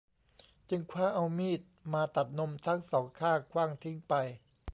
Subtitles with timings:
[0.69, 1.61] จึงคว้าเอามีด
[1.93, 4.13] มาตัดนมทั้งสองข้างขว้างทิ้งไป